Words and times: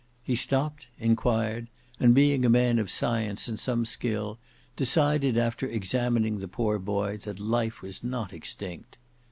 He 0.23 0.35
stopped, 0.35 0.87
inquired, 0.97 1.67
and 1.99 2.15
being 2.15 2.43
a 2.43 2.49
man 2.49 2.79
of 2.79 2.89
science 2.89 3.47
and 3.47 3.59
some 3.59 3.85
skill, 3.85 4.39
decided, 4.75 5.37
after 5.37 5.67
examining 5.67 6.39
the 6.39 6.47
poor 6.47 6.79
boy, 6.79 7.17
that 7.17 7.39
life 7.39 7.83
was 7.83 8.03
not 8.03 8.33
extinct. 8.33 8.97